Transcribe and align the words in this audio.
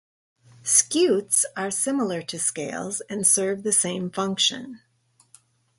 Scutes 0.63 1.45
are 1.55 1.69
similar 1.69 2.23
to 2.23 2.39
scales 2.39 3.01
and 3.07 3.27
serve 3.27 3.61
the 3.61 3.71
same 3.71 4.09
function. 4.09 4.81